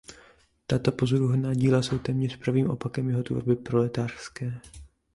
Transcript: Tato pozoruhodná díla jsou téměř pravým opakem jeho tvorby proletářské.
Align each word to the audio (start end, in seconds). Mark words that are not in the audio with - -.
Tato 0.67 0.91
pozoruhodná 0.91 1.53
díla 1.53 1.81
jsou 1.81 1.99
téměř 1.99 2.35
pravým 2.35 2.69
opakem 2.69 3.09
jeho 3.09 3.23
tvorby 3.23 3.55
proletářské. 3.55 4.59